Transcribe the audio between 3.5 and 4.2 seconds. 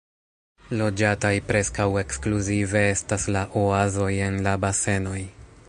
oazoj